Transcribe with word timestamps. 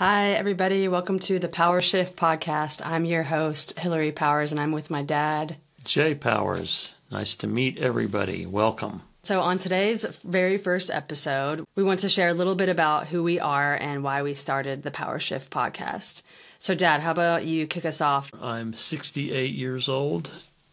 Hi, 0.00 0.34
everybody. 0.34 0.86
Welcome 0.86 1.18
to 1.18 1.40
the 1.40 1.48
Power 1.48 1.80
Shift 1.80 2.14
podcast. 2.14 2.86
I'm 2.86 3.04
your 3.04 3.24
host, 3.24 3.76
Hilary 3.76 4.12
Powers, 4.12 4.52
and 4.52 4.60
I'm 4.60 4.70
with 4.70 4.90
my 4.90 5.02
dad, 5.02 5.56
Jay 5.82 6.14
Powers. 6.14 6.94
Nice 7.10 7.34
to 7.34 7.48
meet 7.48 7.78
everybody. 7.78 8.46
Welcome. 8.46 9.02
So, 9.24 9.40
on 9.40 9.58
today's 9.58 10.04
very 10.22 10.56
first 10.56 10.88
episode, 10.92 11.64
we 11.74 11.82
want 11.82 11.98
to 12.00 12.08
share 12.08 12.28
a 12.28 12.34
little 12.34 12.54
bit 12.54 12.68
about 12.68 13.08
who 13.08 13.24
we 13.24 13.40
are 13.40 13.74
and 13.74 14.04
why 14.04 14.22
we 14.22 14.34
started 14.34 14.84
the 14.84 14.92
Power 14.92 15.18
Shift 15.18 15.50
podcast. 15.50 16.22
So, 16.60 16.76
Dad, 16.76 17.00
how 17.00 17.10
about 17.10 17.44
you 17.44 17.66
kick 17.66 17.84
us 17.84 18.00
off? 18.00 18.30
I'm 18.40 18.74
68 18.74 19.50
years 19.50 19.88
old, 19.88 20.30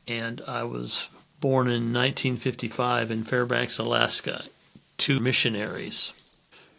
and 0.07 0.39
I 0.47 0.65
was 0.65 1.09
born 1.39 1.65
in 1.65 1.91
1955 1.91 3.09
in 3.09 3.23
Fairbanks, 3.23 3.79
Alaska, 3.79 4.43
to 4.99 5.19
missionaries. 5.19 6.13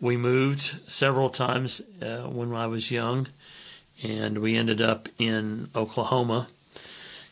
We 0.00 0.16
moved 0.16 0.90
several 0.90 1.30
times 1.30 1.80
uh, 2.02 2.22
when 2.22 2.52
I 2.52 2.66
was 2.66 2.90
young, 2.90 3.28
and 4.02 4.38
we 4.38 4.55
ended 4.56 4.80
up 4.80 5.09
in 5.19 5.69
Oklahoma 5.74 6.48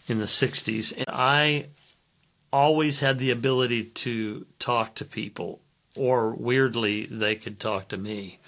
in 0.09 0.18
the 0.18 0.24
60s. 0.24 0.92
And 0.96 1.06
I 1.09 1.66
always 2.52 3.00
had 3.00 3.18
the 3.18 3.30
ability 3.30 3.84
to 3.84 4.46
talk 4.59 4.95
to 4.95 5.04
people, 5.04 5.60
or 5.95 6.30
weirdly, 6.30 7.04
they 7.06 7.37
could 7.37 7.60
talk 7.60 7.88
to 7.88 7.98
me. 7.98 8.38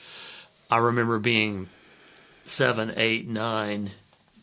I 0.70 0.78
remember 0.78 1.18
being 1.18 1.68
seven, 2.46 2.94
eight, 2.96 3.28
nine, 3.28 3.90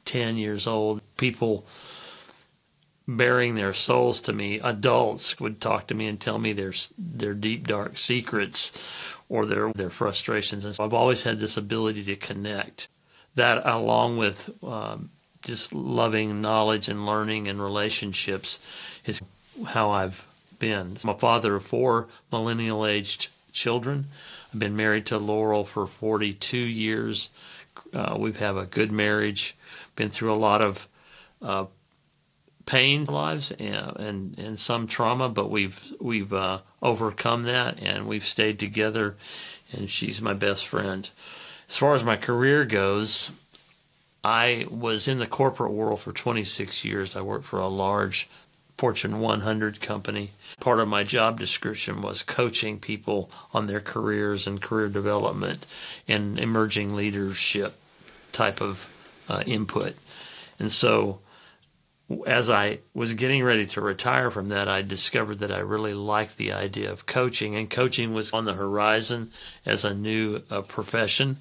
ten 0.06 0.38
years 0.38 0.68
old, 0.68 1.02
people 1.18 1.66
bearing 3.08 3.56
their 3.56 3.74
souls 3.74 4.22
to 4.22 4.34
me, 4.34 4.60
adults 4.60 5.40
would 5.40 5.60
talk 5.60 5.88
to 5.88 5.96
me 5.96 6.08
and 6.08 6.20
tell 6.20 6.40
me 6.40 6.54
their 6.54 6.74
their 6.98 7.34
deep 7.34 7.68
dark 7.68 7.98
secrets 7.98 8.72
or 9.34 9.48
their 9.48 9.74
their 9.74 9.90
frustrations. 9.90 10.64
And 10.64 10.76
so 10.76 10.84
I've 10.86 10.94
always 10.94 11.24
had 11.24 11.40
this 11.40 11.58
ability 11.58 12.04
to 12.04 12.16
connect. 12.16 12.88
That 13.34 13.66
along 13.66 14.18
with 14.18 14.52
um, 14.64 15.10
just 15.42 15.74
loving 15.74 16.40
knowledge 16.40 16.88
and 16.88 17.04
learning 17.08 17.48
and 17.48 17.60
relationships 17.60 18.60
is 19.06 19.24
how 19.70 19.90
I've 19.90 20.28
been. 20.60 20.98
I'm 21.04 21.10
a 21.10 21.18
father 21.18 21.56
of 21.56 21.66
four 21.66 22.10
millennial 22.32 22.86
aged 22.86 23.30
children. 23.52 24.06
I've 24.54 24.60
been 24.60 24.76
married 24.76 25.08
to 25.08 25.18
Laurel 25.18 25.66
for 25.66 25.88
42 25.88 26.56
years. 26.56 27.32
Uh, 27.92 28.16
we've 28.20 28.38
had 28.38 28.56
a 28.56 28.68
good 28.68 28.92
marriage, 28.92 29.56
been 29.96 30.12
through 30.12 30.32
a 30.32 30.36
lot 30.36 30.62
of 30.62 30.88
uh, 31.42 31.66
pain 32.66 33.06
lives 33.06 33.52
and, 33.52 33.96
and, 33.98 34.40
and 34.40 34.60
some 34.60 34.88
trauma, 34.88 35.30
but 35.30 35.50
we've 35.50 35.94
we've 36.00 36.34
uh, 36.34 36.60
overcome 36.82 37.44
that 37.44 37.82
and 37.82 38.08
we've 38.08 38.26
stayed 38.26 38.60
together. 38.60 39.16
And 39.72 39.90
she's 39.90 40.22
my 40.22 40.34
best 40.34 40.68
friend. 40.68 41.10
As 41.68 41.78
far 41.78 41.96
as 41.96 42.04
my 42.04 42.16
career 42.16 42.66
goes, 42.66 43.32
I 44.24 44.68
was 44.70 45.08
in 45.08 45.20
the 45.20 45.28
corporate 45.28 45.72
world 45.72 46.02
for 46.02 46.14
26 46.14 46.86
years. 46.86 47.16
I 47.16 47.22
worked 47.22 47.46
for 47.46 47.60
a 47.60 47.68
large 47.68 48.30
Fortune 48.78 49.20
100 49.20 49.82
company. 49.82 50.32
Part 50.60 50.80
of 50.80 50.88
my 50.88 51.04
job 51.04 51.40
description 51.40 52.02
was 52.02 52.24
coaching 52.24 52.80
people 52.80 53.30
on 53.54 53.68
their 53.68 53.80
careers 53.80 54.48
and 54.48 54.62
career 54.62 54.90
development 54.90 55.66
and 56.08 56.40
emerging 56.40 56.96
leadership 56.96 57.76
type 58.32 58.62
of 58.62 58.90
uh, 59.30 59.44
input. 59.46 59.96
And 60.60 60.72
so 60.72 61.20
as 62.26 62.50
I 62.50 62.80
was 62.94 63.14
getting 63.14 63.44
ready 63.44 63.66
to 63.68 63.82
retire 63.82 64.32
from 64.32 64.50
that, 64.50 64.68
I 64.68 64.82
discovered 64.82 65.40
that 65.40 65.52
I 65.52 65.60
really 65.60 65.94
liked 65.94 66.38
the 66.38 66.52
idea 66.52 66.92
of 66.92 67.06
coaching, 67.06 67.56
and 67.56 67.70
coaching 67.70 68.14
was 68.14 68.32
on 68.32 68.46
the 68.46 68.54
horizon 68.54 69.32
as 69.66 69.86
a 69.86 69.94
new 69.94 70.42
uh, 70.50 70.62
profession. 70.62 71.38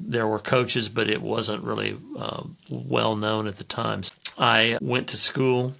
There 0.00 0.26
were 0.26 0.38
coaches, 0.38 0.88
but 0.88 1.08
it 1.08 1.22
wasn't 1.22 1.64
really 1.64 1.96
uh, 2.18 2.44
well 2.68 3.16
known 3.16 3.46
at 3.46 3.56
the 3.56 3.64
time. 3.64 4.02
I 4.36 4.78
went 4.80 5.08
to 5.08 5.16
school 5.16 5.74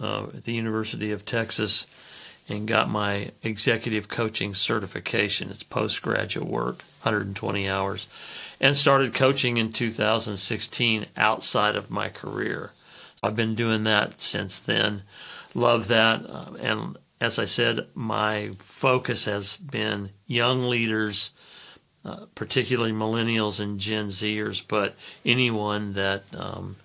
uh, 0.00 0.24
at 0.24 0.44
the 0.44 0.52
University 0.52 1.12
of 1.12 1.24
Texas 1.24 1.86
and 2.48 2.68
got 2.68 2.88
my 2.88 3.30
executive 3.42 4.08
coaching 4.08 4.54
certification. 4.54 5.50
It's 5.50 5.62
postgraduate 5.62 6.46
work, 6.46 6.82
120 7.02 7.68
hours, 7.68 8.06
and 8.60 8.76
started 8.76 9.14
coaching 9.14 9.56
in 9.56 9.70
2016 9.70 11.06
outside 11.16 11.76
of 11.76 11.90
my 11.90 12.08
career. 12.08 12.72
I've 13.24 13.36
been 13.36 13.54
doing 13.54 13.84
that 13.84 14.20
since 14.20 14.58
then. 14.58 15.02
Love 15.54 15.88
that. 15.88 16.24
Uh, 16.28 16.54
and 16.60 16.96
as 17.20 17.38
I 17.38 17.44
said, 17.46 17.86
my 17.94 18.50
focus 18.58 19.24
has 19.24 19.56
been 19.56 20.10
young 20.26 20.68
leaders, 20.68 21.30
uh, 22.04 22.26
particularly 22.34 22.92
millennials 22.92 23.60
and 23.60 23.80
Gen 23.80 24.08
Zers, 24.08 24.62
but 24.66 24.94
anyone 25.24 25.94
that 25.94 26.24
um, 26.36 26.76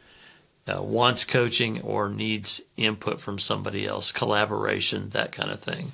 uh, 0.67 0.81
wants 0.81 1.25
coaching 1.25 1.81
or 1.81 2.09
needs 2.09 2.61
input 2.77 3.19
from 3.19 3.39
somebody 3.39 3.85
else, 3.85 4.11
collaboration, 4.11 5.09
that 5.09 5.31
kind 5.31 5.51
of 5.51 5.59
thing. 5.59 5.91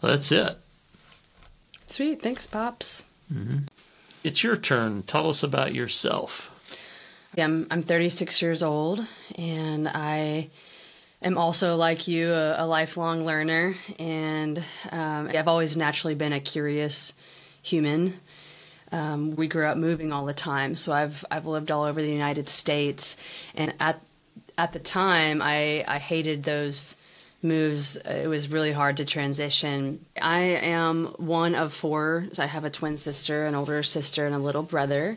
So 0.00 0.06
that's 0.06 0.32
it. 0.32 0.56
Sweet. 1.86 2.22
Thanks, 2.22 2.46
Pops. 2.46 3.04
Mm-hmm. 3.32 3.64
It's 4.22 4.42
your 4.42 4.56
turn. 4.56 5.02
Tell 5.02 5.28
us 5.28 5.42
about 5.42 5.74
yourself. 5.74 6.50
I'm 7.42 7.66
I'm 7.70 7.82
36 7.82 8.42
years 8.42 8.62
old, 8.62 9.04
and 9.36 9.88
I 9.88 10.50
am 11.20 11.36
also 11.36 11.76
like 11.76 12.06
you 12.06 12.32
a, 12.32 12.64
a 12.64 12.66
lifelong 12.66 13.24
learner, 13.24 13.74
and 13.98 14.58
um, 14.90 15.30
I've 15.34 15.48
always 15.48 15.76
naturally 15.76 16.14
been 16.14 16.32
a 16.32 16.40
curious 16.40 17.12
human. 17.62 18.20
Um, 18.92 19.34
we 19.34 19.48
grew 19.48 19.66
up 19.66 19.76
moving 19.76 20.12
all 20.12 20.26
the 20.26 20.34
time, 20.34 20.76
so 20.76 20.92
I've 20.92 21.24
I've 21.30 21.46
lived 21.46 21.72
all 21.72 21.82
over 21.84 22.00
the 22.00 22.12
United 22.12 22.48
States, 22.48 23.16
and 23.56 23.74
at 23.80 24.00
at 24.56 24.72
the 24.72 24.78
time 24.78 25.42
I 25.42 25.84
I 25.88 25.98
hated 25.98 26.44
those 26.44 26.96
moves. 27.42 27.96
It 27.96 28.28
was 28.28 28.48
really 28.48 28.72
hard 28.72 28.98
to 28.98 29.04
transition. 29.04 30.04
I 30.22 30.40
am 30.40 31.06
one 31.16 31.56
of 31.56 31.72
four. 31.72 32.26
I 32.38 32.46
have 32.46 32.64
a 32.64 32.70
twin 32.70 32.96
sister, 32.96 33.46
an 33.46 33.56
older 33.56 33.82
sister, 33.82 34.24
and 34.24 34.34
a 34.34 34.38
little 34.38 34.62
brother. 34.62 35.16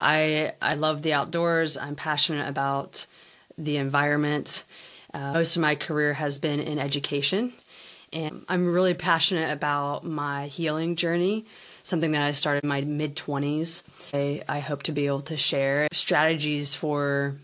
I 0.00 0.52
I 0.60 0.74
love 0.74 1.02
the 1.02 1.12
outdoors. 1.12 1.76
I'm 1.76 1.94
passionate 1.94 2.48
about 2.48 3.06
the 3.56 3.76
environment. 3.76 4.64
Uh, 5.12 5.32
most 5.34 5.56
of 5.56 5.62
my 5.62 5.74
career 5.74 6.14
has 6.14 6.38
been 6.38 6.60
in 6.60 6.78
education, 6.78 7.52
and 8.12 8.44
I'm 8.48 8.72
really 8.72 8.94
passionate 8.94 9.50
about 9.50 10.04
my 10.04 10.46
healing 10.46 10.96
journey. 10.96 11.46
Something 11.82 12.12
that 12.12 12.22
I 12.22 12.32
started 12.32 12.64
in 12.64 12.68
my 12.68 12.80
mid 12.80 13.14
20s. 13.14 13.82
I, 14.14 14.42
I 14.48 14.60
hope 14.60 14.84
to 14.84 14.92
be 14.92 15.06
able 15.06 15.20
to 15.22 15.36
share 15.36 15.88
strategies 15.92 16.74
for 16.74 17.36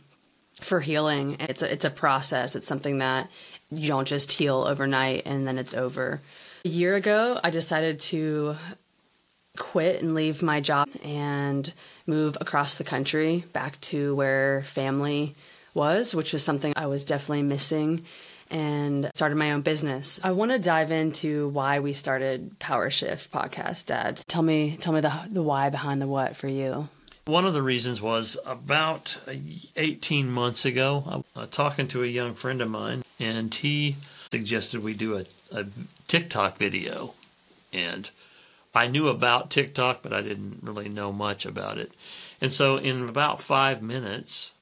for 0.61 0.81
healing. 0.81 1.37
It's 1.41 1.63
a, 1.63 1.73
it's 1.73 1.85
a 1.85 1.91
process. 1.91 2.57
It's 2.57 2.67
something 2.67 2.99
that 2.99 3.31
you 3.71 3.89
don't 3.89 4.09
just 4.09 4.33
heal 4.33 4.65
overnight 4.67 5.23
and 5.27 5.47
then 5.47 5.59
it's 5.59 5.75
over. 5.75 6.21
A 6.65 6.69
year 6.69 6.97
ago, 6.97 7.41
I 7.43 7.51
decided 7.51 8.01
to 8.01 8.57
quit 9.57 10.03
and 10.03 10.15
leave 10.15 10.43
my 10.43 10.61
job 10.61 10.89
and 11.03 11.73
move 12.07 12.37
across 12.41 12.77
the 12.77 12.85
country 12.85 13.45
back 13.53 13.81
to 13.81 14.15
where 14.15 14.63
family 14.63 15.35
was, 15.75 16.15
which 16.15 16.33
was 16.33 16.43
something 16.43 16.73
I 16.77 16.87
was 16.87 17.05
definitely 17.05 17.43
missing 17.43 18.05
and 18.51 19.11
started 19.15 19.37
my 19.37 19.53
own 19.53 19.61
business. 19.61 20.21
I 20.25 20.33
want 20.33 20.51
to 20.51 20.59
dive 20.59 20.91
into 20.91 21.49
why 21.49 21.79
we 21.79 21.93
started 21.93 22.59
Power 22.59 22.91
Shift 22.91 23.31
podcast, 23.31 23.87
Dad. 23.87 24.17
Tell 24.27 24.43
me 24.43 24.77
tell 24.81 24.93
me 24.93 25.01
the 25.01 25.13
the 25.31 25.43
why 25.43 25.71
behind 25.71 26.03
the 26.03 26.09
what 26.09 26.37
for 26.37 26.49
you. 26.49 26.89
One 27.27 27.47
of 27.47 27.55
the 27.55 27.63
reasons 27.63 28.03
was 28.03 28.39
about 28.45 29.19
18 29.77 30.31
months 30.31 30.65
ago, 30.65 31.05
I 31.07 31.17
was 31.17 31.25
uh, 31.37 31.47
talking 31.49 31.87
to 31.89 32.03
a 32.03 32.07
young 32.07 32.35
friend 32.35 32.61
of 32.61 32.69
mine, 32.69 33.05
and 33.21 33.55
he 33.55 33.97
suggested 34.33 34.83
we 34.83 34.95
do 34.95 35.17
a, 35.17 35.25
a 35.55 35.67
TikTok 36.09 36.57
video. 36.57 37.15
And 37.73 38.11
I 38.75 38.87
knew 38.87 39.09
about 39.09 39.51
TikTok, 39.51 40.03
but 40.03 40.13
I 40.13 40.23
didn't 40.23 40.59
really 40.63 40.89
know 40.89 41.13
much 41.13 41.45
about 41.45 41.79
it. 41.79 41.93
And 42.41 42.53
so, 42.53 42.77
in 42.77 43.09
about 43.09 43.43
five 43.43 43.83
minutes, 43.83 44.53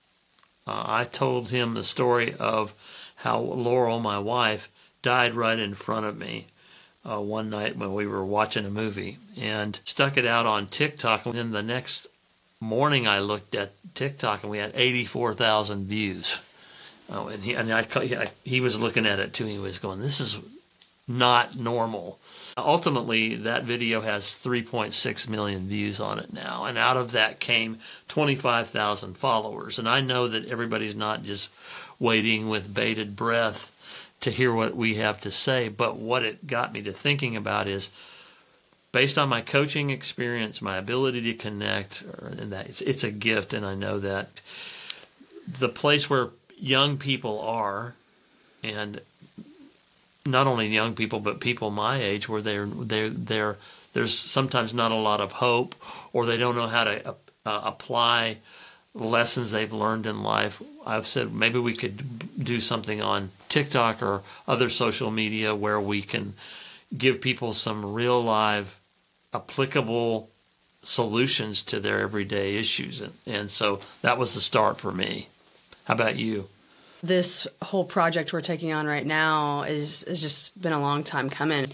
uh, 0.67 0.83
I 0.87 1.05
told 1.05 1.51
him 1.51 1.75
the 1.75 1.85
story 1.85 2.35
of 2.35 2.75
how 3.17 3.39
Laurel, 3.39 4.01
my 4.01 4.19
wife, 4.19 4.71
died 5.03 5.35
right 5.35 5.59
in 5.59 5.75
front 5.75 6.07
of 6.07 6.17
me 6.17 6.47
uh, 7.05 7.21
one 7.21 7.51
night 7.51 7.77
when 7.77 7.95
we 7.95 8.07
were 8.07 8.25
watching 8.25 8.65
a 8.65 8.71
movie 8.71 9.19
and 9.37 9.81
stuck 9.85 10.17
it 10.17 10.27
out 10.27 10.47
on 10.47 10.67
TikTok. 10.67 11.27
And 11.27 11.35
then 11.35 11.53
the 11.53 11.63
next 11.63 12.07
morning, 12.61 13.07
I 13.07 13.21
looked 13.21 13.55
at 13.55 13.73
TikTok 13.95 14.43
and 14.43 14.51
we 14.51 14.59
had 14.59 14.73
84,000 14.75 15.87
views. 15.87 16.41
Oh, 17.11 17.29
and 17.29 17.43
he 17.43 17.55
and 17.55 17.73
I, 17.73 17.87
he 18.45 18.61
was 18.61 18.79
looking 18.79 19.07
at 19.07 19.19
it 19.19 19.33
too. 19.33 19.47
He 19.47 19.59
was 19.59 19.79
going, 19.79 20.01
"This 20.01 20.21
is 20.21 20.37
not 21.07 21.57
normal." 21.59 22.19
Ultimately, 22.59 23.37
that 23.37 23.65
video 23.65 24.01
has 24.01 24.25
3.6 24.25 25.29
million 25.29 25.69
views 25.69 26.01
on 26.01 26.19
it 26.19 26.33
now, 26.33 26.65
and 26.65 26.77
out 26.77 26.97
of 26.97 27.13
that 27.13 27.41
came 27.41 27.79
25,000 28.09 29.17
followers. 29.17 29.79
And 29.79 29.89
I 29.89 30.01
know 30.01 30.29
that 30.29 30.47
everybody's 30.47 30.97
not 30.97 31.23
just 31.23 31.51
waiting 31.99 32.49
with 32.49 32.75
bated 32.75 33.17
breath 33.17 33.73
to 34.21 34.31
hear 34.31 34.53
what 34.53 34.75
we 34.75 34.97
have 34.97 35.21
to 35.21 35.31
say, 35.31 35.69
but 35.69 35.99
what 35.99 36.25
it 36.25 36.47
got 36.47 36.73
me 36.73 36.83
to 36.83 36.93
thinking 36.93 37.37
about 37.37 37.69
is 37.69 37.91
based 38.91 39.19
on 39.19 39.29
my 39.29 39.41
coaching 39.41 39.91
experience, 39.91 40.61
my 40.61 40.77
ability 40.77 41.23
to 41.23 41.35
connect, 41.35 42.03
and 42.21 42.53
that 42.53 42.67
it's, 42.67 42.81
it's 42.81 43.05
a 43.05 43.11
gift, 43.11 43.53
and 43.53 43.65
I 43.65 43.75
know 43.75 43.99
that 43.99 44.41
the 45.47 45.69
place 45.69 46.11
where 46.11 46.31
young 46.57 46.97
people 46.97 47.41
are, 47.41 47.95
and 48.63 49.01
not 50.31 50.47
only 50.47 50.69
young 50.69 50.95
people 50.95 51.21
but 51.21 51.41
people 51.41 51.71
my 51.71 51.97
age, 51.97 52.29
where 52.29 52.43
they're 52.43 52.67
they're 52.67 53.11
they're 53.11 53.57
there's 53.93 54.17
sometimes 54.17 54.73
not 54.75 54.93
a 54.93 54.97
lot 54.97 55.21
of 55.21 55.33
hope, 55.33 55.75
or 56.13 56.27
they 56.27 56.37
don't 56.37 56.55
know 56.55 56.67
how 56.67 56.85
to 56.85 57.15
uh, 57.47 57.61
apply 57.65 58.39
lessons 58.95 59.51
they've 59.51 59.73
learned 59.73 60.07
in 60.07 60.23
life. 60.23 60.63
I've 60.87 61.07
said 61.07 61.33
maybe 61.33 61.59
we 61.59 61.75
could 61.75 62.43
do 62.43 62.61
something 62.61 63.01
on 63.01 63.31
TikTok 63.49 64.03
or 64.03 64.23
other 64.47 64.69
social 64.69 65.11
media 65.11 65.55
where 65.55 65.81
we 65.81 66.03
can 66.03 66.35
give 66.97 67.21
people 67.21 67.53
some 67.53 67.93
real 67.93 68.23
live 68.23 68.81
applicable 69.35 70.31
solutions 70.83 71.63
to 71.65 71.81
their 71.81 72.01
everyday 72.01 72.57
issues. 72.57 73.01
And, 73.01 73.13
and 73.27 73.51
so 73.51 73.81
that 74.03 74.19
was 74.19 74.35
the 74.35 74.41
start 74.41 74.79
for 74.79 74.93
me. 74.93 75.29
How 75.85 75.95
about 75.95 76.17
you? 76.17 76.49
This 77.03 77.47
whole 77.63 77.85
project 77.85 78.33
we're 78.33 78.41
taking 78.41 78.73
on 78.73 78.87
right 78.87 79.07
now 79.07 79.63
is 79.63 80.05
has 80.09 80.21
just 80.21 80.61
been 80.61 80.73
a 80.73 80.81
long 80.81 81.05
time 81.05 81.31
coming. 81.31 81.67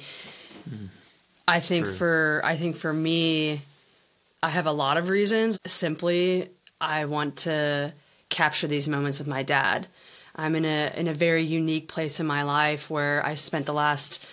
Mm, 0.68 0.88
I 1.48 1.60
think 1.60 1.86
true. 1.86 1.94
for 1.94 2.42
I 2.44 2.56
think 2.56 2.76
for 2.76 2.92
me, 2.92 3.62
I 4.42 4.50
have 4.50 4.66
a 4.66 4.72
lot 4.72 4.96
of 4.96 5.08
reasons. 5.08 5.58
Simply, 5.66 6.50
I 6.80 7.06
want 7.06 7.36
to 7.38 7.92
capture 8.28 8.66
these 8.66 8.88
moments 8.88 9.18
with 9.18 9.28
my 9.28 9.42
dad. 9.42 9.86
I'm 10.36 10.56
in 10.56 10.64
a 10.64 10.92
in 10.96 11.08
a 11.08 11.14
very 11.14 11.42
unique 11.42 11.88
place 11.88 12.20
in 12.20 12.26
my 12.26 12.42
life 12.42 12.90
where 12.90 13.24
I 13.24 13.36
spent 13.36 13.66
the 13.66 13.72
last 13.72 14.24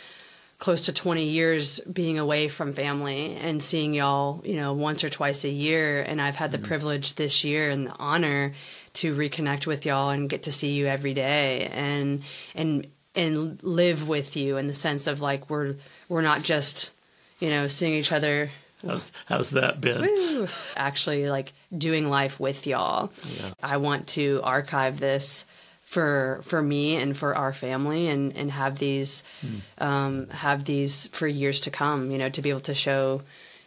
close 0.57 0.85
to 0.85 0.93
20 0.93 1.23
years 1.23 1.79
being 1.79 2.19
away 2.19 2.47
from 2.47 2.73
family 2.73 3.35
and 3.35 3.63
seeing 3.63 3.95
y'all, 3.95 4.41
you 4.45 4.55
know, 4.55 4.73
once 4.73 5.03
or 5.03 5.09
twice 5.09 5.43
a 5.43 5.49
year 5.49 6.03
and 6.03 6.21
I've 6.21 6.35
had 6.35 6.51
the 6.51 6.59
mm-hmm. 6.59 6.67
privilege 6.67 7.15
this 7.15 7.43
year 7.43 7.71
and 7.71 7.87
the 7.87 7.95
honor 7.97 8.53
to 8.93 9.15
reconnect 9.15 9.65
with 9.65 9.85
y'all 9.85 10.09
and 10.09 10.29
get 10.29 10.43
to 10.43 10.51
see 10.51 10.71
you 10.71 10.87
every 10.87 11.13
day 11.13 11.69
and 11.73 12.23
and 12.55 12.87
and 13.15 13.61
live 13.63 14.07
with 14.07 14.35
you 14.37 14.57
in 14.57 14.67
the 14.67 14.73
sense 14.73 15.07
of 15.07 15.21
like 15.21 15.49
we're 15.49 15.75
we're 16.09 16.21
not 16.21 16.43
just, 16.43 16.91
you 17.39 17.49
know, 17.49 17.67
seeing 17.67 17.93
each 17.93 18.11
other 18.11 18.49
How's, 18.85 19.11
how's 19.27 19.51
that 19.51 19.79
been? 19.79 20.01
Woo. 20.01 20.47
Actually, 20.75 21.29
like 21.29 21.53
doing 21.75 22.09
life 22.09 22.39
with 22.39 22.65
y'all. 22.65 23.11
Yeah. 23.37 23.53
I 23.61 23.77
want 23.77 24.07
to 24.07 24.41
archive 24.43 24.99
this 24.99 25.45
for 25.91 26.39
for 26.43 26.61
me 26.61 26.95
and 26.95 27.17
for 27.17 27.35
our 27.35 27.51
family 27.51 28.07
and 28.07 28.35
and 28.37 28.49
have 28.49 28.79
these 28.79 29.25
mm. 29.45 29.59
um, 29.85 30.29
have 30.29 30.63
these 30.63 31.07
for 31.07 31.27
years 31.27 31.59
to 31.59 31.69
come 31.69 32.11
you 32.11 32.17
know 32.17 32.29
to 32.29 32.41
be 32.41 32.49
able 32.49 32.61
to 32.61 32.73
show 32.73 33.21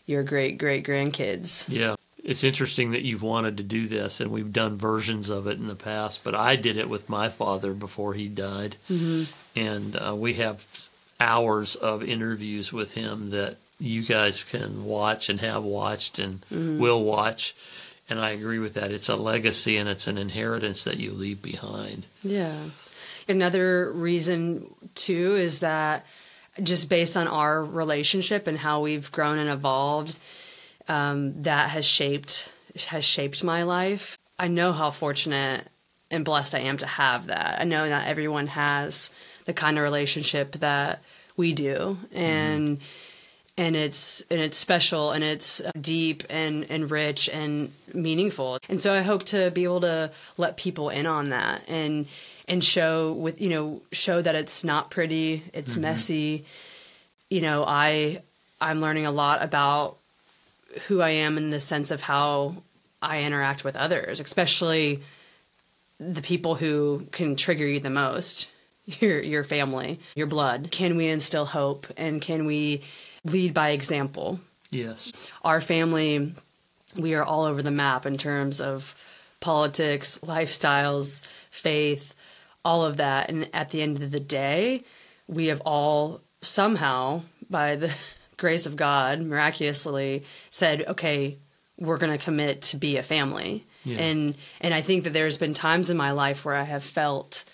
your 0.07 0.23
great 0.23 0.57
great 0.57 0.87
grandkids 0.87 1.69
yeah 1.69 1.97
it's 2.25 2.43
interesting 2.43 2.93
that 2.93 3.03
you've 3.03 3.23
wanted 3.23 3.57
to 3.57 3.63
do 3.63 3.87
this 3.87 4.21
and 4.21 4.31
we've 4.31 4.53
done 4.53 4.77
versions 4.77 5.29
of 5.29 5.47
it 5.47 5.59
in 5.59 5.67
the 5.67 5.75
past 5.75 6.25
but 6.25 6.35
i 6.35 6.57
did 6.57 6.77
it 6.77 6.89
with 6.89 7.09
my 7.09 7.29
father 7.29 7.73
before 7.73 8.15
he 8.15 8.29
died 8.29 8.77
mm-hmm. 8.91 9.25
and 9.59 9.97
uh, 9.97 10.15
we 10.15 10.35
have 10.35 10.65
hours 11.21 11.75
of 11.77 12.03
interviews 12.03 12.73
with 12.73 12.95
him 12.95 13.31
that 13.31 13.57
you 13.79 14.03
guys 14.03 14.43
can 14.43 14.85
watch 14.85 15.29
and 15.29 15.41
have 15.41 15.63
watched 15.63 16.19
and 16.19 16.41
mm-hmm. 16.43 16.79
will 16.79 17.03
watch 17.05 17.55
and 18.09 18.21
I 18.21 18.31
agree 18.31 18.59
with 18.59 18.75
that. 18.75 18.91
It's 18.91 19.09
a 19.09 19.17
legacy 19.17 19.77
and 19.77 19.89
it's 19.89 20.07
an 20.07 20.19
inheritance 20.19 20.85
that 20.85 20.99
you 20.99 21.13
leave 21.13 21.43
behind. 21.43 22.05
Yeah. 22.23 22.65
Another 23.29 23.91
reason, 23.93 24.67
too, 24.95 25.37
is 25.37 25.61
that 25.61 26.05
just 26.63 26.91
based 26.91 27.17
on 27.17 27.27
our 27.27 27.65
relationship 27.65 28.47
and 28.47 28.59
how 28.59 28.81
we've 28.81 29.11
grown 29.11 29.39
and 29.39 29.49
evolved, 29.49 30.19
um, 30.89 31.43
that 31.43 31.71
has 31.71 31.85
shaped 31.85 32.53
has 32.87 33.05
shaped 33.05 33.45
my 33.45 33.63
life. 33.63 34.19
I 34.39 34.49
know 34.49 34.73
how 34.73 34.91
fortunate 34.91 35.67
and 36.11 36.25
blessed 36.25 36.55
I 36.55 36.61
am 36.61 36.79
to 36.79 36.87
have 36.87 37.27
that. 37.27 37.61
I 37.61 37.65
know 37.65 37.89
not 37.89 38.07
everyone 38.07 38.49
has 38.49 39.11
the 39.45 39.53
kind 39.53 39.79
of 39.79 39.85
relationship 39.85 40.53
that 40.53 41.01
we 41.37 41.53
do, 41.53 41.99
and. 42.13 42.79
Mm-hmm 42.79 42.85
and 43.57 43.77
it's 43.77 44.21
and 44.31 44.41
it's 44.41 44.59
special 44.59 45.13
and 45.13 45.23
it's 45.23 45.63
deep 45.81 46.25
and 46.29 46.69
and 46.71 46.91
rich 46.91 47.29
and 47.29 47.73
meaningful. 47.93 48.59
And 48.69 48.81
so 48.81 48.93
I 48.93 49.03
hope 49.03 49.25
to 49.27 49.51
be 49.51 49.65
able 49.65 49.81
to 49.81 50.11
let 50.37 50.57
people 50.57 50.89
in 50.89 51.07
on 51.07 51.31
that 51.31 51.63
and 51.69 52.07
and 52.49 52.63
show 52.63 53.13
with 53.13 53.41
you 53.41 53.51
know 53.51 53.83
show 53.93 54.21
that 54.21 54.35
it's 54.35 54.65
not 54.65 54.91
pretty, 54.91 55.45
it's 55.53 55.73
mm-hmm. 55.73 55.83
messy. 55.83 56.45
You 57.31 57.43
know, 57.43 57.65
I 57.65 58.23
I'm 58.61 58.81
learning 58.81 59.07
a 59.07 59.13
lot 59.13 59.43
about 59.43 59.99
who 60.89 61.01
I 61.01 61.11
am 61.11 61.39
in 61.39 61.51
the 61.51 61.61
sense 61.61 61.91
of 61.91 62.01
how 62.03 62.63
I 63.01 63.23
interact 63.23 63.65
with 63.65 63.77
others, 63.77 64.21
especially 64.21 65.03
the 65.99 66.23
people 66.23 66.55
who 66.55 67.07
can 67.13 67.37
trigger 67.37 67.67
you 67.67 67.81
the 67.81 67.91
most 67.91 68.51
your 68.87 69.21
your 69.21 69.45
family, 69.45 69.99
your 70.15 70.27
blood. 70.27 70.71
Can 70.71 70.97
we 70.97 71.09
instill 71.09 71.47
hope 71.47 71.87
and 71.97 72.21
can 72.21 72.45
we 72.47 72.83
lead 73.25 73.55
by 73.55 73.71
example. 73.71 74.39
Yes. 74.71 75.31
Our 75.43 75.61
family, 75.61 76.35
we 76.97 77.15
are 77.15 77.25
all 77.25 77.45
over 77.45 77.63
the 77.63 77.71
map 77.71 78.07
in 78.07 78.17
terms 78.17 78.61
of 78.61 78.95
politics, 79.41 80.19
lifestyles, 80.23 81.23
faith, 81.51 82.15
all 82.65 82.85
of 82.85 82.99
that. 82.99 83.31
And 83.31 83.49
at 83.55 83.71
the 83.71 83.83
end 83.83 84.03
of 84.03 84.11
the 84.11 84.21
day, 84.21 84.85
we 85.27 85.47
have 85.47 85.61
all 85.63 86.21
somehow, 86.41 87.23
by 87.49 87.77
the 87.77 87.95
grace 88.37 88.67
of 88.67 88.77
God, 88.77 89.21
miraculously 89.21 90.25
said, 90.51 90.85
okay, 90.89 91.39
we're 91.79 91.99
going 91.99 92.17
to 92.17 92.25
commit 92.25 92.63
to 92.63 92.77
be 92.77 92.97
a 92.97 93.03
family. 93.03 93.67
Yeah. 93.85 93.99
And 93.99 94.35
and 94.61 94.73
I 94.73 94.81
think 94.81 95.05
that 95.05 95.13
there's 95.13 95.37
been 95.37 95.55
times 95.55 95.91
in 95.91 95.97
my 95.97 96.13
life 96.13 96.45
where 96.45 96.55
I 96.55 96.63
have 96.63 96.85
felt 96.85 97.45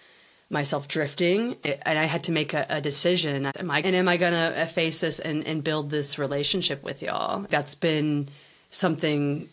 myself 0.51 0.89
drifting 0.89 1.57
and 1.65 1.99
I 1.99 2.05
had 2.05 2.25
to 2.25 2.33
make 2.33 2.55
a, 2.55 2.67
a 2.69 2.81
decision. 2.81 3.47
Am 3.47 3.71
I, 3.71 3.81
and 3.81 3.95
am 3.95 4.09
I 4.09 4.17
going 4.17 4.33
to 4.33 4.67
face 4.67 5.01
this 5.01 5.21
and, 5.21 5.47
and 5.47 5.63
build 5.63 5.91
this 5.91 6.19
relationship 6.19 6.83
with 6.83 7.03
y'all? 7.03 7.47
That's 7.49 7.77
been 7.77 8.29
something 8.71 9.49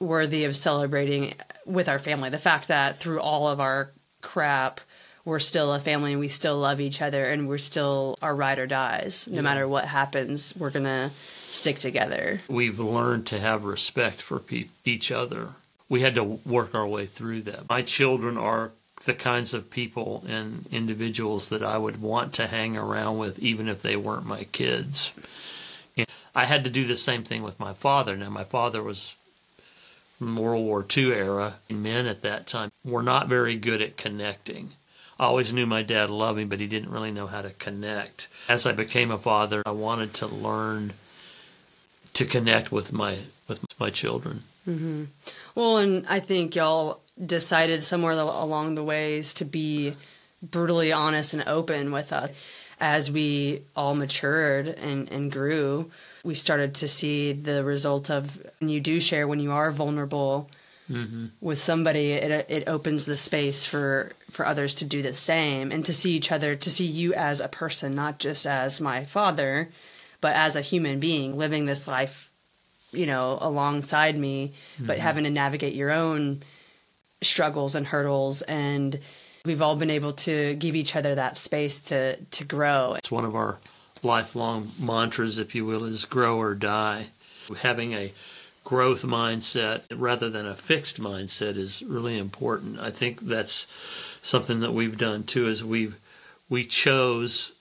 worthy 0.00 0.44
of 0.44 0.56
celebrating 0.56 1.34
with 1.66 1.88
our 1.88 1.98
family. 1.98 2.30
The 2.30 2.38
fact 2.38 2.68
that 2.68 2.96
through 2.96 3.20
all 3.20 3.48
of 3.48 3.60
our 3.60 3.90
crap, 4.22 4.80
we're 5.24 5.38
still 5.38 5.72
a 5.72 5.78
family 5.78 6.12
and 6.12 6.20
we 6.20 6.28
still 6.28 6.58
love 6.58 6.80
each 6.80 7.00
other 7.00 7.24
and 7.24 7.48
we're 7.48 7.58
still 7.58 8.18
our 8.20 8.34
ride 8.34 8.58
or 8.58 8.66
dies. 8.66 9.26
No 9.28 9.36
yeah. 9.36 9.40
matter 9.42 9.68
what 9.68 9.86
happens, 9.86 10.54
we're 10.56 10.70
going 10.70 10.84
to 10.84 11.10
stick 11.50 11.78
together. 11.78 12.40
We've 12.48 12.78
learned 12.78 13.26
to 13.28 13.40
have 13.40 13.64
respect 13.64 14.20
for 14.20 14.38
pe- 14.38 14.66
each 14.84 15.10
other. 15.10 15.50
We 15.88 16.02
had 16.02 16.14
to 16.16 16.24
work 16.24 16.74
our 16.74 16.86
way 16.86 17.06
through 17.06 17.42
that. 17.42 17.68
My 17.68 17.82
children 17.82 18.36
are 18.36 18.72
the 19.04 19.14
kinds 19.14 19.54
of 19.54 19.70
people 19.70 20.24
and 20.26 20.66
individuals 20.70 21.48
that 21.50 21.62
I 21.62 21.78
would 21.78 22.00
want 22.00 22.32
to 22.34 22.46
hang 22.46 22.76
around 22.76 23.18
with, 23.18 23.38
even 23.38 23.68
if 23.68 23.82
they 23.82 23.96
weren't 23.96 24.26
my 24.26 24.44
kids. 24.44 25.12
And 25.96 26.06
I 26.34 26.46
had 26.46 26.64
to 26.64 26.70
do 26.70 26.86
the 26.86 26.96
same 26.96 27.22
thing 27.22 27.42
with 27.42 27.60
my 27.60 27.74
father. 27.74 28.16
Now, 28.16 28.30
my 28.30 28.44
father 28.44 28.82
was 28.82 29.14
from 30.18 30.36
World 30.36 30.64
War 30.64 30.84
II 30.96 31.12
era. 31.12 31.54
Men 31.68 32.06
at 32.06 32.22
that 32.22 32.46
time 32.46 32.72
were 32.84 33.02
not 33.02 33.28
very 33.28 33.56
good 33.56 33.82
at 33.82 33.96
connecting. 33.96 34.72
I 35.18 35.26
always 35.26 35.52
knew 35.52 35.66
my 35.66 35.82
dad 35.82 36.10
loved 36.10 36.38
me, 36.38 36.44
but 36.44 36.60
he 36.60 36.66
didn't 36.66 36.90
really 36.90 37.12
know 37.12 37.26
how 37.26 37.42
to 37.42 37.50
connect. 37.50 38.28
As 38.48 38.66
I 38.66 38.72
became 38.72 39.10
a 39.10 39.18
father, 39.18 39.62
I 39.64 39.70
wanted 39.70 40.12
to 40.14 40.26
learn 40.26 40.94
to 42.14 42.24
connect 42.24 42.72
with 42.72 42.92
my 42.92 43.18
with 43.46 43.60
my 43.78 43.90
children. 43.90 44.44
Mm-hmm. 44.68 45.04
Well, 45.54 45.76
and 45.76 46.06
I 46.08 46.20
think 46.20 46.56
y'all 46.56 47.00
decided 47.24 47.84
somewhere 47.84 48.12
along 48.12 48.74
the 48.74 48.82
ways 48.82 49.34
to 49.34 49.44
be 49.44 49.94
brutally 50.42 50.92
honest 50.92 51.34
and 51.34 51.46
open 51.46 51.92
with 51.92 52.12
us. 52.12 52.30
As 52.80 53.10
we 53.10 53.62
all 53.76 53.94
matured 53.94 54.66
and, 54.66 55.10
and 55.10 55.30
grew, 55.30 55.90
we 56.24 56.34
started 56.34 56.74
to 56.76 56.88
see 56.88 57.32
the 57.32 57.62
result 57.62 58.10
of 58.10 58.44
when 58.58 58.68
you 58.68 58.80
do 58.80 58.98
share, 58.98 59.28
when 59.28 59.38
you 59.38 59.52
are 59.52 59.70
vulnerable 59.70 60.50
mm-hmm. 60.90 61.26
with 61.40 61.58
somebody, 61.58 62.12
it, 62.12 62.46
it 62.48 62.68
opens 62.68 63.04
the 63.04 63.16
space 63.16 63.66
for, 63.66 64.12
for 64.30 64.46
others 64.46 64.74
to 64.76 64.84
do 64.84 65.02
the 65.02 65.14
same 65.14 65.72
and 65.72 65.84
to 65.86 65.92
see 65.92 66.12
each 66.12 66.32
other, 66.32 66.56
to 66.56 66.70
see 66.70 66.86
you 66.86 67.14
as 67.14 67.40
a 67.40 67.48
person, 67.48 67.94
not 67.94 68.18
just 68.18 68.46
as 68.46 68.80
my 68.80 69.04
father, 69.04 69.70
but 70.20 70.34
as 70.36 70.56
a 70.56 70.60
human 70.60 71.00
being 71.00 71.36
living 71.36 71.66
this 71.66 71.86
life, 71.86 72.30
you 72.92 73.06
know, 73.06 73.38
alongside 73.40 74.16
me, 74.16 74.52
mm-hmm. 74.76 74.86
but 74.86 74.98
having 74.98 75.24
to 75.24 75.30
navigate 75.30 75.74
your 75.74 75.90
own 75.90 76.42
struggles 77.22 77.74
and 77.74 77.86
hurdles 77.86 78.42
and 78.42 79.00
we've 79.44 79.62
all 79.62 79.76
been 79.76 79.90
able 79.90 80.12
to 80.12 80.54
give 80.54 80.74
each 80.74 80.96
other 80.96 81.14
that 81.14 81.36
space 81.36 81.80
to 81.82 82.16
to 82.16 82.44
grow. 82.44 82.94
It's 82.94 83.10
one 83.10 83.24
of 83.24 83.34
our 83.34 83.58
lifelong 84.02 84.70
mantras 84.80 85.38
if 85.38 85.54
you 85.54 85.64
will 85.64 85.84
is 85.84 86.04
grow 86.04 86.38
or 86.38 86.54
die. 86.54 87.06
Having 87.60 87.92
a 87.92 88.12
growth 88.64 89.02
mindset 89.02 89.82
rather 89.94 90.30
than 90.30 90.46
a 90.46 90.54
fixed 90.54 91.00
mindset 91.00 91.56
is 91.56 91.82
really 91.82 92.18
important. 92.18 92.80
I 92.80 92.90
think 92.90 93.20
that's 93.20 93.66
something 94.22 94.60
that 94.60 94.72
we've 94.72 94.98
done 94.98 95.22
too 95.24 95.46
is 95.46 95.62
we 95.62 95.92
we 96.48 96.64
chose 96.64 97.52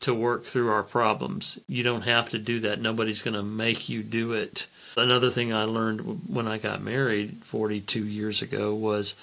to 0.00 0.14
work 0.14 0.44
through 0.44 0.70
our 0.70 0.82
problems. 0.82 1.58
You 1.66 1.82
don't 1.82 2.02
have 2.02 2.30
to 2.30 2.38
do 2.38 2.60
that. 2.60 2.80
Nobody's 2.80 3.22
going 3.22 3.34
to 3.34 3.42
make 3.42 3.88
you 3.88 4.02
do 4.02 4.32
it. 4.32 4.66
Another 4.96 5.30
thing 5.30 5.52
I 5.52 5.64
learned 5.64 6.28
when 6.28 6.46
I 6.46 6.58
got 6.58 6.82
married 6.82 7.38
42 7.44 8.04
years 8.04 8.42
ago 8.42 8.74
was 8.74 9.14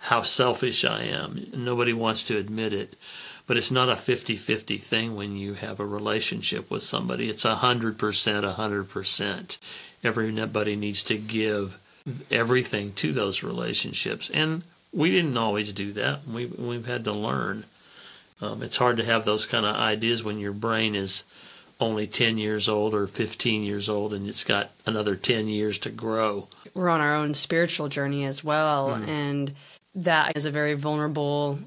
how 0.00 0.22
selfish 0.22 0.84
I 0.84 1.02
am. 1.02 1.44
Nobody 1.54 1.92
wants 1.92 2.24
to 2.24 2.36
admit 2.36 2.72
it, 2.72 2.94
but 3.46 3.56
it's 3.56 3.70
not 3.70 3.88
a 3.88 3.96
50 3.96 4.36
50 4.36 4.78
thing 4.78 5.14
when 5.14 5.36
you 5.36 5.54
have 5.54 5.78
a 5.78 5.86
relationship 5.86 6.70
with 6.70 6.82
somebody. 6.82 7.28
It's 7.28 7.44
100%, 7.44 7.96
100%. 7.96 9.58
Everybody 10.04 10.76
needs 10.76 11.02
to 11.04 11.16
give 11.16 11.78
everything 12.30 12.92
to 12.94 13.12
those 13.12 13.42
relationships. 13.42 14.30
And 14.30 14.62
we 14.92 15.10
didn't 15.10 15.36
always 15.36 15.72
do 15.72 15.92
that. 15.92 16.26
We, 16.26 16.46
we've 16.46 16.86
had 16.86 17.04
to 17.04 17.12
learn. 17.12 17.64
Um, 18.40 18.62
it's 18.62 18.76
hard 18.76 18.96
to 18.96 19.04
have 19.04 19.24
those 19.24 19.46
kind 19.46 19.64
of 19.64 19.76
ideas 19.76 20.24
when 20.24 20.38
your 20.38 20.52
brain 20.52 20.94
is 20.94 21.24
only 21.80 22.06
10 22.06 22.38
years 22.38 22.68
old 22.68 22.94
or 22.94 23.06
15 23.06 23.62
years 23.62 23.88
old 23.88 24.14
and 24.14 24.28
it's 24.28 24.44
got 24.44 24.70
another 24.86 25.16
10 25.16 25.48
years 25.48 25.78
to 25.80 25.90
grow. 25.90 26.48
We're 26.74 26.88
on 26.88 27.00
our 27.00 27.14
own 27.14 27.34
spiritual 27.34 27.88
journey 27.88 28.24
as 28.24 28.42
well. 28.42 28.90
Mm. 28.90 29.08
And 29.08 29.54
that 29.94 30.36
is 30.36 30.46
a 30.46 30.50
very 30.50 30.74
vulnerable, 30.74 31.58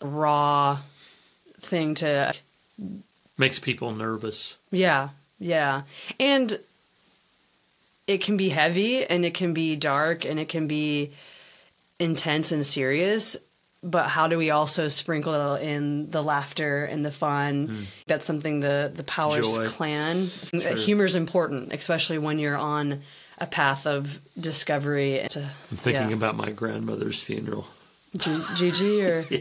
raw 0.00 0.78
thing 1.60 1.94
to. 1.96 2.34
Makes 3.36 3.58
people 3.58 3.92
nervous. 3.92 4.56
Yeah, 4.70 5.10
yeah. 5.38 5.82
And 6.18 6.58
it 8.06 8.18
can 8.18 8.36
be 8.36 8.48
heavy 8.48 9.04
and 9.04 9.24
it 9.24 9.34
can 9.34 9.54
be 9.54 9.76
dark 9.76 10.24
and 10.24 10.38
it 10.38 10.48
can 10.48 10.66
be 10.66 11.12
intense 11.98 12.52
and 12.52 12.64
serious 12.64 13.36
but 13.84 14.08
how 14.08 14.28
do 14.28 14.38
we 14.38 14.50
also 14.50 14.88
sprinkle 14.88 15.56
in 15.56 16.10
the 16.10 16.22
laughter 16.22 16.84
and 16.84 17.04
the 17.04 17.10
fun? 17.10 17.68
Mm. 17.68 17.84
That's 18.06 18.24
something 18.24 18.60
the 18.60 18.90
the 18.92 19.04
Powers 19.04 19.54
Joy. 19.54 19.68
clan 19.68 20.26
sure. 20.26 20.74
humor 20.74 21.04
is 21.04 21.14
important, 21.14 21.72
especially 21.72 22.16
when 22.16 22.38
you're 22.38 22.56
on 22.56 23.02
a 23.36 23.46
path 23.46 23.86
of 23.86 24.20
discovery. 24.40 25.24
To, 25.30 25.42
I'm 25.70 25.76
thinking 25.76 26.10
yeah. 26.10 26.16
about 26.16 26.34
my 26.34 26.50
grandmother's 26.50 27.22
funeral. 27.22 27.66
G- 28.16 28.42
Gigi 28.56 29.02
or 29.04 29.24
yeah. 29.30 29.38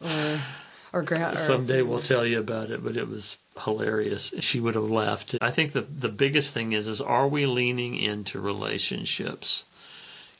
or 0.00 0.40
or, 0.96 1.02
gra- 1.02 1.32
or 1.32 1.36
someday 1.36 1.82
we'll 1.82 2.00
tell 2.00 2.26
you 2.26 2.40
about 2.40 2.70
it, 2.70 2.82
but 2.82 2.96
it 2.96 3.08
was 3.08 3.36
hilarious. 3.64 4.32
She 4.40 4.60
would 4.60 4.74
have 4.74 4.90
laughed. 4.90 5.36
I 5.40 5.50
think 5.50 5.72
the 5.72 5.82
the 5.82 6.08
biggest 6.08 6.54
thing 6.54 6.72
is 6.72 6.88
is 6.88 7.00
are 7.00 7.28
we 7.28 7.46
leaning 7.46 7.96
into 7.96 8.40
relationships? 8.40 9.64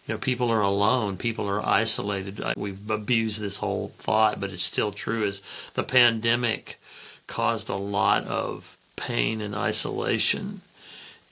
you 0.06 0.14
know, 0.14 0.18
people 0.18 0.50
are 0.50 0.60
alone, 0.60 1.16
people 1.16 1.48
are 1.48 1.64
isolated. 1.66 2.40
We've 2.56 2.90
abused 2.90 3.40
this 3.40 3.58
whole 3.58 3.88
thought, 3.96 4.40
but 4.40 4.50
it's 4.50 4.62
still 4.62 4.92
true. 4.92 5.24
Is 5.24 5.42
the 5.74 5.82
pandemic 5.82 6.78
caused 7.26 7.68
a 7.68 7.76
lot 7.76 8.24
of 8.24 8.76
pain 8.94 9.40
and 9.40 9.54
isolation, 9.54 10.60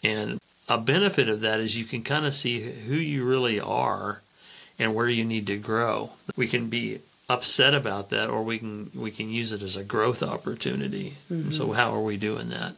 and 0.02 0.40
a 0.69 0.78
benefit 0.78 1.28
of 1.28 1.40
that 1.40 1.61
is 1.61 1.78
you 1.78 1.85
can 1.85 2.02
kind 2.02 2.26
of 2.26 2.35
see 2.35 2.61
who 2.61 2.95
you 2.95 3.25
really 3.25 3.61
are 3.61 4.23
and 4.76 4.93
where 4.93 5.09
you 5.09 5.25
need 5.25 5.47
to 5.47 5.57
grow. 5.57 6.11
We 6.37 6.49
can 6.49 6.69
be 6.69 6.99
upset 7.28 7.75
about 7.75 8.11
that, 8.11 8.28
or 8.28 8.43
we 8.43 8.59
can 8.59 8.90
we 8.95 9.11
can 9.11 9.31
use 9.31 9.52
it 9.52 9.62
as 9.62 9.76
a 9.76 9.85
growth 9.85 10.23
opportunity. 10.23 11.16
Mm-hmm. 11.33 11.50
So 11.52 11.73
how 11.73 11.95
are 11.95 12.02
we 12.02 12.16
doing 12.16 12.50
that? 12.50 12.75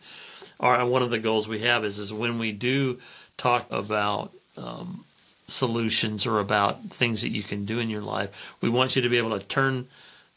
Or 0.59 0.85
one 0.87 1.03
of 1.03 1.11
the 1.11 1.19
goals 1.19 1.49
we 1.49 1.61
have 1.61 1.85
is 1.85 1.99
is 1.99 2.13
when 2.13 2.39
we 2.39 2.53
do 2.53 3.01
talk 3.37 3.67
about 3.71 4.33
um, 4.57 5.05
solutions 5.49 6.27
or 6.27 6.41
about 6.41 6.81
things 6.85 7.23
that 7.23 7.29
you 7.29 7.43
can 7.43 7.65
do 7.65 7.79
in 7.79 7.91
your 7.91 8.03
life. 8.03 8.57
We 8.61 8.69
want 8.69 8.97
you 8.97 9.03
to 9.03 9.09
be 9.09 9.19
able 9.19 9.39
to 9.39 9.45
turn 9.45 9.87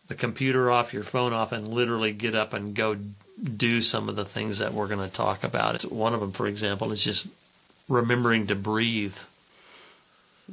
the 0.07 0.15
computer 0.15 0.69
off, 0.69 0.93
your 0.93 1.03
phone 1.03 1.33
off, 1.33 1.51
and 1.51 1.67
literally 1.67 2.11
get 2.11 2.35
up 2.35 2.53
and 2.53 2.75
go 2.75 2.97
do 3.43 3.81
some 3.81 4.09
of 4.09 4.15
the 4.15 4.25
things 4.25 4.57
that 4.57 4.73
we're 4.73 4.87
going 4.87 5.07
to 5.07 5.13
talk 5.13 5.43
about. 5.43 5.83
One 5.83 6.13
of 6.13 6.19
them, 6.19 6.31
for 6.31 6.47
example, 6.47 6.91
is 6.91 7.03
just 7.03 7.27
remembering 7.87 8.47
to 8.47 8.55
breathe. 8.55 9.15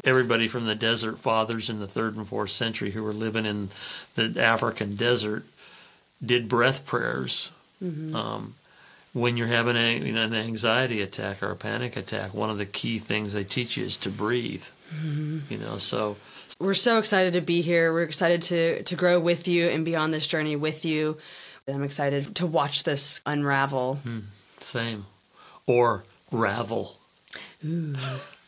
Everybody 0.05 0.49
from 0.49 0.67
the 0.67 0.75
desert 0.75 1.19
fathers 1.19 1.71
in 1.71 1.81
the 1.81 1.87
third 1.87 2.17
and 2.17 2.27
fourth 2.27 2.51
century 2.51 2.91
who 2.91 3.03
were 3.03 3.13
living 3.13 3.47
in 3.47 3.71
the 4.15 4.43
African 4.43 4.97
desert 4.97 5.45
did 6.25 6.49
breath 6.49 6.87
prayers. 6.87 7.51
Mm-hmm. 7.83 8.15
Um, 8.15 8.55
when 9.13 9.37
you're 9.37 9.47
having 9.47 9.77
a, 9.77 9.99
you 9.99 10.13
know, 10.13 10.25
an 10.25 10.35
anxiety 10.35 11.01
attack 11.01 11.43
or 11.43 11.51
a 11.51 11.57
panic 11.57 11.97
attack, 11.97 12.35
one 12.35 12.51
of 12.51 12.59
the 12.59 12.67
key 12.67 12.99
things 12.99 13.33
they 13.33 13.45
teach 13.45 13.77
you 13.77 13.85
is 13.85 13.97
to 13.99 14.11
breathe. 14.11 14.65
Mm-hmm. 14.95 15.39
You 15.53 15.59
know, 15.59 15.79
so 15.79 16.17
we're 16.61 16.75
so 16.75 16.99
excited 16.99 17.33
to 17.33 17.41
be 17.41 17.63
here. 17.63 17.93
We're 17.93 18.03
excited 18.03 18.43
to 18.43 18.83
to 18.83 18.97
grow 18.97 19.19
with 19.19 19.49
you 19.49 19.69
and 19.69 19.85
be 19.85 19.97
on 19.97 20.11
this 20.11 20.27
journey 20.27 20.57
with 20.57 20.85
you. 20.85 21.19
I'm 21.69 21.83
excited 21.83 22.37
to 22.37 22.47
watch 22.47 22.85
this 22.85 23.21
unravel. 23.27 24.01
Mm, 24.05 24.25
same, 24.61 25.07
or 25.67 26.05
ravel. 26.31 26.97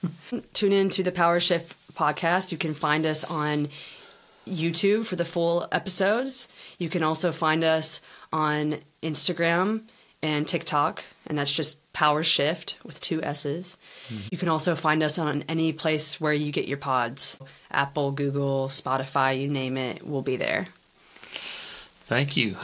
Tune 0.52 0.72
in 0.72 0.88
to 0.90 1.02
the 1.02 1.12
Power 1.12 1.40
Shift 1.40 1.76
podcast. 1.94 2.52
You 2.52 2.58
can 2.58 2.74
find 2.74 3.04
us 3.06 3.24
on 3.24 3.68
YouTube 4.46 5.06
for 5.06 5.16
the 5.16 5.24
full 5.24 5.66
episodes. 5.72 6.48
You 6.78 6.88
can 6.88 7.02
also 7.02 7.32
find 7.32 7.64
us 7.64 8.00
on 8.32 8.78
Instagram 9.02 9.82
and 10.22 10.48
TikTok, 10.48 11.04
and 11.26 11.38
that's 11.38 11.54
just 11.54 11.92
Power 11.92 12.22
Shift 12.22 12.78
with 12.84 13.00
two 13.00 13.22
S's. 13.22 13.76
Mm-hmm. 14.08 14.28
You 14.30 14.38
can 14.38 14.48
also 14.48 14.74
find 14.74 15.02
us 15.02 15.18
on 15.18 15.44
any 15.48 15.72
place 15.72 16.20
where 16.20 16.32
you 16.32 16.52
get 16.52 16.68
your 16.68 16.78
pods 16.78 17.40
Apple, 17.70 18.12
Google, 18.12 18.68
Spotify, 18.68 19.40
you 19.40 19.48
name 19.48 19.76
it, 19.76 20.06
we'll 20.06 20.22
be 20.22 20.36
there. 20.36 20.68
Thank 22.06 22.36
you. 22.36 22.56